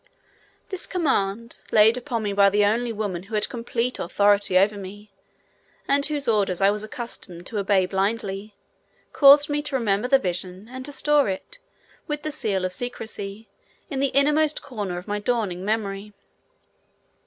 This 0.69 0.87
command, 0.87 1.57
laid 1.71 1.95
upon 1.95 2.23
me 2.23 2.33
by 2.33 2.49
the 2.49 2.65
only 2.65 2.91
woman 2.91 3.21
who 3.21 3.35
had 3.35 3.47
complete 3.47 3.99
authority 3.99 4.57
over 4.57 4.75
me, 4.75 5.11
and 5.87 6.03
whose 6.03 6.27
orders 6.27 6.59
I 6.59 6.71
was 6.71 6.83
accustomed 6.83 7.45
to 7.45 7.59
obey 7.59 7.85
blindly, 7.85 8.55
caused 9.13 9.47
me 9.47 9.61
to 9.61 9.75
remember 9.75 10.07
the 10.07 10.17
vision, 10.17 10.67
and 10.71 10.83
to 10.85 10.91
store 10.91 11.29
it, 11.29 11.59
with 12.07 12.23
the 12.23 12.31
seal 12.31 12.65
of 12.65 12.73
secrecy, 12.73 13.47
in 13.91 13.99
the 13.99 14.09
inmost 14.15 14.63
corner 14.63 14.97
of 14.97 15.07
my 15.07 15.19
dawning 15.19 15.63
memory. 15.63 16.13